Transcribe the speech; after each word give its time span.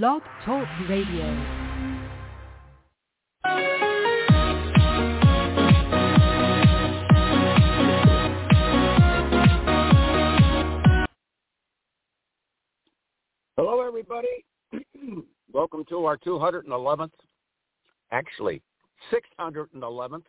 Blog 0.00 0.22
Talk 0.46 0.66
Radio. 0.88 1.22
Hello, 13.58 13.86
everybody. 13.86 14.28
Welcome 15.52 15.84
to 15.90 16.06
our 16.06 16.16
211th, 16.16 17.10
actually 18.12 18.62
611th 19.12 20.22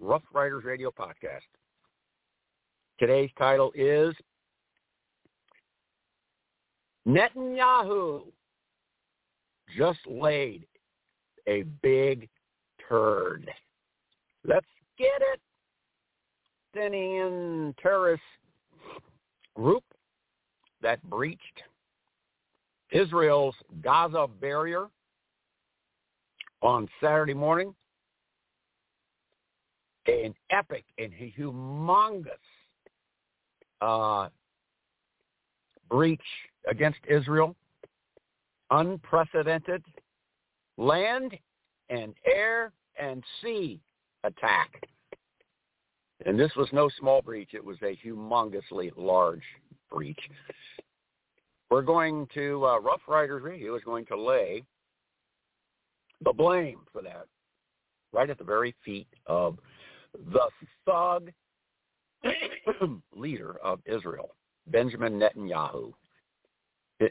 Rough 0.00 0.22
Riders 0.32 0.62
Radio 0.62 0.92
podcast. 0.92 1.40
Today's 3.00 3.30
title 3.36 3.72
is 3.74 4.14
Netanyahu 7.08 8.22
just 9.76 10.00
laid 10.06 10.66
a 11.46 11.62
big 11.82 12.28
turd. 12.88 13.50
Let's 14.44 14.66
get 14.98 15.20
it. 15.32 15.40
Syrian 16.74 17.74
terrorist 17.82 18.22
group 19.54 19.84
that 20.80 21.02
breached 21.04 21.62
Israel's 22.90 23.54
Gaza 23.82 24.26
barrier 24.40 24.86
on 26.62 26.88
Saturday 27.00 27.34
morning. 27.34 27.74
An 30.06 30.34
epic 30.50 30.84
and 30.98 31.12
humongous 31.38 32.26
uh, 33.80 34.28
breach 35.88 36.20
against 36.68 36.98
Israel, 37.08 37.54
unprecedented 38.72 39.84
land 40.78 41.36
and 41.90 42.14
air 42.26 42.72
and 42.98 43.22
sea 43.42 43.80
attack. 44.24 44.88
And 46.24 46.38
this 46.38 46.52
was 46.56 46.68
no 46.72 46.88
small 46.98 47.20
breach. 47.20 47.50
It 47.52 47.64
was 47.64 47.76
a 47.82 47.98
humongously 48.04 48.90
large 48.96 49.42
breach. 49.90 50.20
We're 51.70 51.82
going 51.82 52.26
to, 52.34 52.66
uh, 52.66 52.78
Rough 52.80 53.00
Riders 53.06 53.42
Radio 53.42 53.76
is 53.76 53.82
going 53.84 54.06
to 54.06 54.20
lay 54.20 54.64
the 56.24 56.32
blame 56.32 56.80
for 56.92 57.02
that 57.02 57.26
right 58.12 58.30
at 58.30 58.38
the 58.38 58.44
very 58.44 58.74
feet 58.84 59.08
of 59.26 59.58
the 60.32 60.48
thug 60.86 61.30
leader 63.16 63.56
of 63.64 63.80
Israel, 63.86 64.34
Benjamin 64.68 65.18
Netanyahu. 65.18 65.92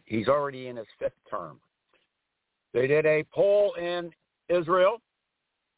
He's 0.06 0.28
already 0.28 0.68
in 0.68 0.78
his 0.78 0.88
fifth 1.00 1.14
term. 1.30 1.60
They 2.74 2.88
did 2.88 3.06
a 3.06 3.24
poll 3.34 3.74
in 3.74 4.12
Israel 4.50 5.02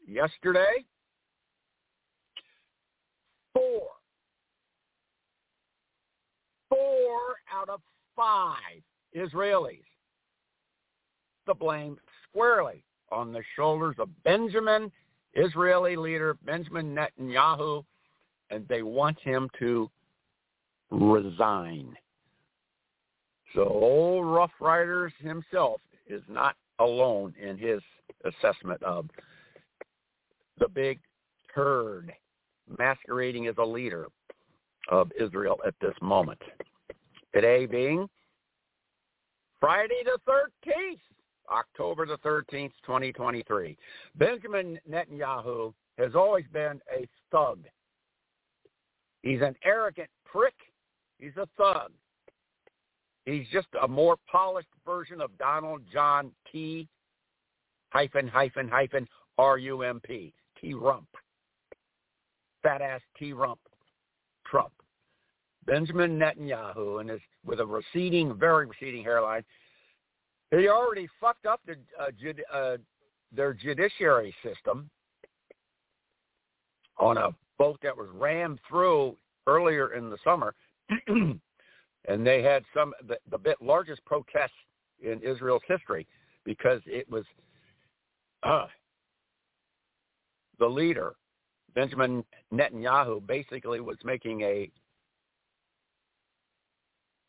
yesterday. 0.07 0.83
Four. 3.53 3.87
Four 6.69 7.19
out 7.51 7.69
of 7.69 7.81
five 8.15 8.81
Israelis 9.15 9.83
the 11.45 11.53
blame 11.53 11.97
squarely 12.29 12.83
on 13.11 13.31
the 13.31 13.43
shoulders 13.55 13.95
of 13.99 14.09
Benjamin, 14.23 14.91
Israeli 15.33 15.95
leader 15.95 16.35
Benjamin 16.45 16.95
Netanyahu, 16.95 17.83
and 18.49 18.67
they 18.67 18.81
want 18.81 19.19
him 19.19 19.49
to 19.59 19.89
resign. 20.91 21.95
So 23.55 23.67
old 23.67 24.25
Rough 24.25 24.51
Riders 24.59 25.13
himself 25.19 25.79
is 26.07 26.21
not 26.27 26.55
alone 26.79 27.33
in 27.41 27.57
his 27.57 27.81
assessment 28.25 28.81
of 28.83 29.09
the 30.59 30.67
big 30.67 30.99
turd 31.53 32.11
masquerading 32.79 33.47
as 33.47 33.55
a 33.57 33.63
leader 33.63 34.07
of 34.89 35.11
Israel 35.19 35.59
at 35.65 35.75
this 35.81 35.93
moment. 36.01 36.41
Today 37.33 37.65
being 37.65 38.09
Friday 39.59 40.01
the 40.03 40.19
13th, 40.27 40.99
October 41.51 42.05
the 42.05 42.17
13th, 42.17 42.71
2023. 42.85 43.77
Benjamin 44.15 44.79
Netanyahu 44.89 45.73
has 45.97 46.15
always 46.15 46.45
been 46.51 46.81
a 46.91 47.07
thug. 47.31 47.59
He's 49.21 49.41
an 49.41 49.55
arrogant 49.63 50.09
prick. 50.25 50.55
He's 51.19 51.37
a 51.37 51.47
thug. 51.57 51.91
He's 53.25 53.45
just 53.51 53.67
a 53.81 53.87
more 53.87 54.17
polished 54.29 54.67
version 54.85 55.21
of 55.21 55.37
Donald 55.37 55.81
John 55.91 56.31
T 56.51 56.87
hyphen 57.91 58.27
hyphen 58.27 58.67
hyphen 58.67 59.07
R-U-M-P. 59.37 60.33
T-Rump. 60.59 61.07
Fat 62.61 62.81
ass 62.81 63.01
T-Rump. 63.17 63.59
Trump. 64.45 64.73
Benjamin 65.65 66.19
Netanyahu 66.19 66.99
and 66.99 67.09
his 67.09 67.21
with 67.45 67.59
a 67.59 67.65
receding, 67.65 68.37
very 68.37 68.65
receding 68.65 69.03
hairline. 69.03 69.43
He 70.51 70.67
already 70.67 71.07
fucked 71.19 71.45
up 71.45 71.61
the, 71.65 71.75
uh, 71.99 72.11
jud, 72.21 72.41
uh, 72.51 72.77
their 73.31 73.53
judiciary 73.53 74.35
system 74.43 74.89
on 76.97 77.17
a 77.17 77.29
boat 77.57 77.79
that 77.81 77.95
was 77.95 78.07
rammed 78.13 78.59
through 78.69 79.15
earlier 79.47 79.93
in 79.93 80.09
the 80.09 80.17
summer, 80.23 80.53
and 82.07 82.25
they 82.25 82.41
had 82.41 82.63
some 82.73 82.93
the, 83.07 83.17
the 83.31 83.37
bit 83.37 83.57
largest 83.61 84.03
protests 84.05 84.51
in 85.01 85.21
Israel's 85.21 85.61
history 85.67 86.07
because 86.43 86.81
it 86.85 87.09
was 87.09 87.23
uh, 88.43 88.67
the 90.59 90.67
leader 90.67 91.13
Benjamin 91.75 92.23
Netanyahu 92.53 93.25
basically 93.25 93.79
was 93.79 93.97
making 94.03 94.41
a 94.41 94.69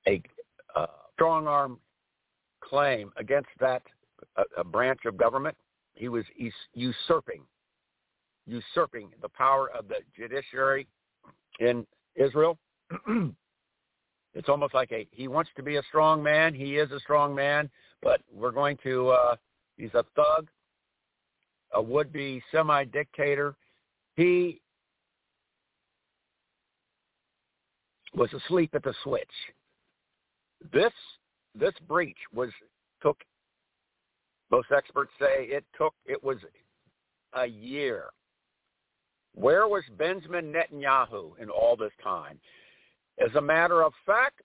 a 0.06 0.22
uh, 0.76 0.86
strong 1.14 1.46
arm 1.46 1.78
claim 2.60 3.10
against 3.16 3.48
that 3.60 3.82
a, 4.36 4.42
a 4.58 4.64
branch 4.64 5.00
of 5.06 5.16
government. 5.16 5.56
He 5.94 6.08
was 6.08 6.24
usurping, 6.74 7.42
usurping 8.46 9.10
the 9.22 9.28
power 9.28 9.70
of 9.70 9.88
the 9.88 9.96
judiciary 10.16 10.86
in 11.60 11.86
Israel. 12.16 12.58
it's 14.34 14.48
almost 14.48 14.74
like 14.74 14.90
a 14.92 15.06
he 15.12 15.28
wants 15.28 15.50
to 15.56 15.62
be 15.62 15.76
a 15.76 15.82
strong 15.88 16.22
man. 16.22 16.54
He 16.54 16.76
is 16.76 16.90
a 16.90 17.00
strong 17.00 17.34
man, 17.34 17.70
but 18.02 18.20
we're 18.32 18.50
going 18.50 18.76
to. 18.82 19.10
Uh, 19.10 19.36
he's 19.76 19.94
a 19.94 20.04
thug, 20.16 20.48
a 21.72 21.80
would-be 21.80 22.42
semi-dictator. 22.52 23.54
He 24.16 24.60
was 28.14 28.32
asleep 28.32 28.70
at 28.74 28.82
the 28.82 28.94
switch. 29.02 29.28
This 30.72 30.92
this 31.54 31.74
breach 31.86 32.18
was 32.32 32.50
took. 33.02 33.18
Most 34.50 34.68
experts 34.76 35.10
say 35.18 35.44
it 35.44 35.64
took. 35.76 35.94
It 36.06 36.22
was 36.22 36.38
a 37.34 37.46
year. 37.46 38.06
Where 39.34 39.66
was 39.66 39.82
Benjamin 39.98 40.52
Netanyahu 40.52 41.38
in 41.40 41.50
all 41.50 41.76
this 41.76 41.90
time? 42.02 42.38
As 43.19 43.34
a 43.36 43.41
matter 43.41 43.82
of 43.82 43.92
fact, 44.04 44.42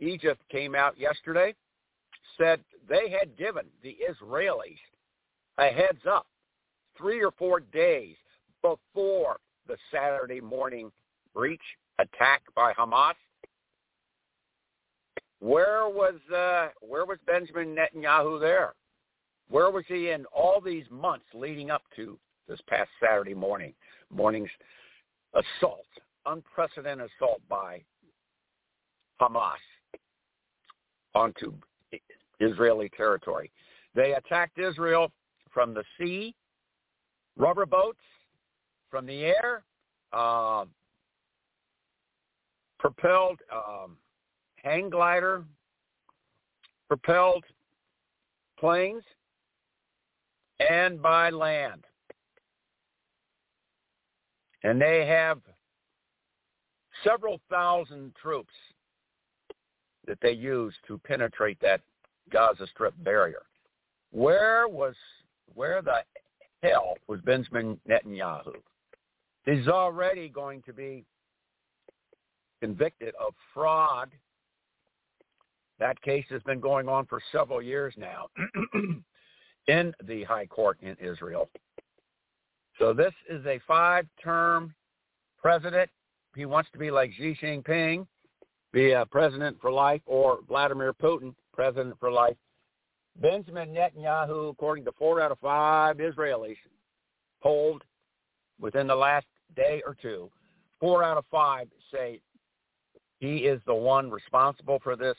Egypt 0.00 0.42
came 0.50 0.74
out 0.74 0.98
yesterday, 0.98 1.54
said 2.38 2.60
they 2.88 3.10
had 3.10 3.36
given 3.36 3.66
the 3.82 3.96
Israelis 4.08 4.78
a 5.58 5.68
heads 5.68 6.02
up 6.10 6.26
three 6.96 7.22
or 7.22 7.32
four 7.32 7.60
days 7.60 8.16
before 8.62 9.38
the 9.66 9.76
Saturday 9.92 10.40
morning 10.40 10.90
breach 11.34 11.60
attack 11.98 12.42
by 12.54 12.72
Hamas 12.72 13.14
where 15.40 15.88
was 15.88 16.14
uh, 16.34 16.68
where 16.80 17.06
was 17.06 17.18
Benjamin 17.26 17.74
Netanyahu 17.74 18.38
there? 18.38 18.74
Where 19.48 19.70
was 19.70 19.84
he 19.88 20.10
in 20.10 20.26
all 20.26 20.60
these 20.60 20.84
months 20.90 21.24
leading 21.34 21.70
up 21.70 21.82
to 21.96 22.18
this 22.46 22.60
past 22.68 22.90
Saturday 23.02 23.34
morning 23.34 23.72
morning's 24.10 24.50
assault, 25.32 25.86
unprecedented 26.30 27.08
assault 27.16 27.40
by 27.48 27.82
Hamas 29.20 29.52
onto 31.14 31.52
Israeli 32.40 32.88
territory? 32.96 33.50
They 33.94 34.14
attacked 34.14 34.58
Israel 34.58 35.10
from 35.52 35.74
the 35.74 35.84
sea, 35.98 36.34
rubber 37.36 37.66
boats, 37.66 38.00
from 38.90 39.06
the 39.06 39.24
air, 39.24 39.64
uh, 40.12 40.64
propelled. 42.78 43.40
Um, 43.52 43.96
hang 44.62 44.90
glider, 44.90 45.44
propelled 46.88 47.44
planes, 48.58 49.02
and 50.68 51.00
by 51.00 51.30
land. 51.30 51.84
And 54.62 54.80
they 54.80 55.06
have 55.06 55.38
several 57.04 57.40
thousand 57.50 58.12
troops 58.20 58.54
that 60.06 60.18
they 60.22 60.32
used 60.32 60.76
to 60.86 60.98
penetrate 60.98 61.58
that 61.60 61.80
Gaza 62.30 62.66
Strip 62.68 62.94
barrier. 63.04 63.42
Where 64.12 64.68
was 64.68 64.94
where 65.54 65.82
the 65.82 66.02
hell 66.62 66.94
was 67.06 67.20
Benjamin 67.20 67.78
Netanyahu? 67.88 68.54
He's 69.46 69.68
already 69.68 70.28
going 70.28 70.62
to 70.62 70.72
be 70.72 71.04
convicted 72.60 73.14
of 73.20 73.34
fraud. 73.54 74.10
That 75.78 76.00
case 76.02 76.26
has 76.30 76.42
been 76.42 76.60
going 76.60 76.88
on 76.88 77.06
for 77.06 77.20
several 77.32 77.62
years 77.62 77.94
now 77.96 78.26
in 79.66 79.94
the 80.04 80.24
high 80.24 80.46
court 80.46 80.78
in 80.82 80.96
Israel. 81.00 81.48
So 82.78 82.92
this 82.92 83.12
is 83.28 83.44
a 83.46 83.60
five-term 83.66 84.74
president. 85.40 85.90
He 86.36 86.46
wants 86.46 86.70
to 86.72 86.78
be 86.78 86.90
like 86.90 87.12
Xi 87.16 87.36
Jinping, 87.40 88.06
be 88.72 88.92
a 88.92 89.04
president 89.06 89.58
for 89.60 89.72
life, 89.72 90.02
or 90.06 90.40
Vladimir 90.48 90.92
Putin, 90.92 91.34
president 91.52 91.96
for 91.98 92.10
life. 92.10 92.36
Benjamin 93.20 93.74
Netanyahu, 93.74 94.50
according 94.50 94.84
to 94.84 94.92
four 94.92 95.20
out 95.20 95.32
of 95.32 95.38
five 95.40 95.96
Israelis 95.96 96.56
polled 97.42 97.82
within 98.60 98.86
the 98.86 98.94
last 98.94 99.26
day 99.56 99.82
or 99.84 99.96
two, 100.00 100.30
four 100.78 101.02
out 101.02 101.18
of 101.18 101.24
five 101.30 101.66
say 101.92 102.20
he 103.18 103.38
is 103.38 103.60
the 103.66 103.74
one 103.74 104.10
responsible 104.10 104.78
for 104.82 104.96
this 104.96 105.16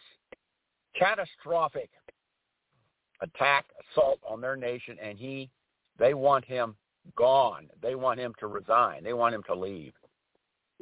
catastrophic 0.97 1.89
attack, 3.21 3.65
assault 3.91 4.19
on 4.27 4.41
their 4.41 4.55
nation, 4.55 4.97
and 5.01 5.17
he, 5.17 5.49
they 5.99 6.13
want 6.13 6.43
him 6.45 6.75
gone. 7.15 7.67
They 7.81 7.95
want 7.95 8.19
him 8.19 8.33
to 8.39 8.47
resign. 8.47 9.03
They 9.03 9.13
want 9.13 9.35
him 9.35 9.43
to 9.43 9.55
leave. 9.55 9.93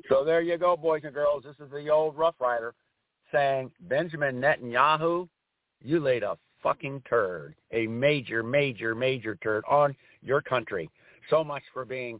So 0.07 0.23
there 0.23 0.41
you 0.41 0.57
go, 0.57 0.77
boys 0.77 1.01
and 1.03 1.13
girls. 1.13 1.43
This 1.43 1.55
is 1.59 1.71
the 1.71 1.89
old 1.89 2.17
Rough 2.17 2.35
Rider 2.39 2.73
saying, 3.31 3.71
Benjamin 3.81 4.39
Netanyahu, 4.39 5.27
you 5.83 5.99
laid 5.99 6.23
a 6.23 6.37
fucking 6.61 7.03
turd, 7.09 7.55
a 7.71 7.87
major, 7.87 8.43
major, 8.43 8.95
major 8.95 9.35
turd 9.41 9.63
on 9.69 9.95
your 10.21 10.41
country. 10.41 10.89
So 11.29 11.43
much 11.43 11.63
for 11.73 11.85
being 11.85 12.19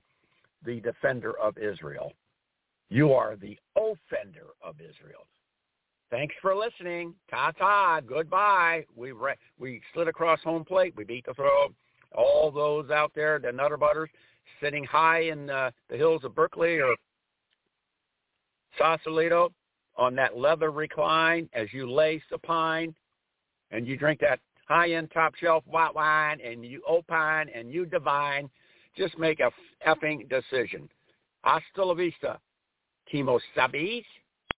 the 0.65 0.79
defender 0.81 1.33
of 1.39 1.57
Israel. 1.57 2.13
You 2.89 3.13
are 3.13 3.35
the 3.35 3.57
offender 3.75 4.47
of 4.63 4.75
Israel. 4.75 5.27
Thanks 6.09 6.33
for 6.41 6.55
listening. 6.55 7.13
Ta-ta. 7.29 8.01
Goodbye. 8.01 8.85
We 8.95 9.11
re- 9.11 9.35
we 9.59 9.81
slid 9.93 10.07
across 10.07 10.41
home 10.41 10.65
plate. 10.65 10.93
We 10.97 11.03
beat 11.03 11.25
the 11.25 11.35
throw. 11.35 11.67
All 12.15 12.49
those 12.49 12.89
out 12.89 13.11
there, 13.13 13.37
the 13.37 13.51
Nutter 13.51 13.77
Butters, 13.77 14.09
sitting 14.59 14.83
high 14.83 15.21
in 15.21 15.51
uh, 15.51 15.69
the 15.89 15.97
hills 15.97 16.23
of 16.23 16.33
Berkeley 16.33 16.79
or 16.79 16.95
Sausalito 18.77 19.51
on 19.95 20.15
that 20.15 20.37
leather 20.37 20.71
recline 20.71 21.49
as 21.53 21.67
you 21.73 21.89
lay 21.91 22.21
supine 22.29 22.95
and 23.71 23.87
you 23.87 23.97
drink 23.97 24.19
that 24.21 24.39
high-end 24.67 25.11
top 25.13 25.35
shelf 25.35 25.63
white 25.65 25.93
wine 25.93 26.39
and 26.43 26.63
you 26.63 26.81
opine 26.89 27.49
and 27.53 27.71
you 27.71 27.85
divine, 27.85 28.49
just 28.95 29.17
make 29.17 29.39
a 29.39 29.51
effing 29.87 30.29
decision. 30.29 30.87
Hasta 31.43 31.83
la 31.83 31.93
vista. 31.93 32.39
Timo 33.11 33.39
Sabis. 33.55 34.03